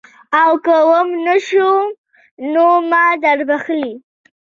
[0.43, 1.71] او که وم نه شو
[2.53, 3.93] نو ما دربخلي.